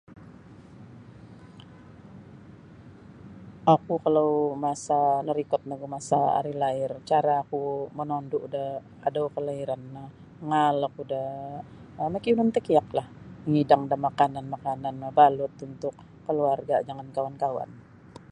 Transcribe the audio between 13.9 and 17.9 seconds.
makanan-makanan mabalut untuk kaluarga' jangan kawan-kawan.